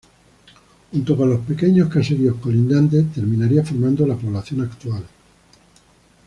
[0.91, 5.03] Junto con los pequeños caseríos colindantes, terminaría formando la población actual.